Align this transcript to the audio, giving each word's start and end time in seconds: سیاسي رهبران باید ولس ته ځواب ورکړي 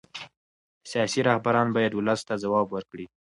سیاسي 0.91 1.19
رهبران 1.29 1.67
باید 1.75 1.93
ولس 1.95 2.21
ته 2.27 2.33
ځواب 2.43 2.67
ورکړي 2.71 3.05